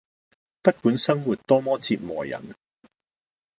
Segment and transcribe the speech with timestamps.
[0.63, 2.55] 不管生活多麼折磨人